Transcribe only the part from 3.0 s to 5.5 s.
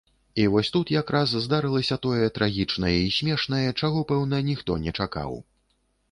і смешнае, чаго, пэўна, ніхто не чакаў.